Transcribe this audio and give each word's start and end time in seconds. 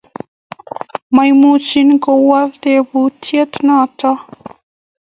Maimuch 1.15 1.71
kowal 2.03 2.47
tebut 2.61 3.51
noto 3.67 4.09